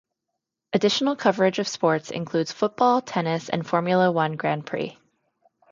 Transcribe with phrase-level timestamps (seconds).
[0.73, 4.97] Additional coverage of sports includes football, tennis and Formula One Grand Prix.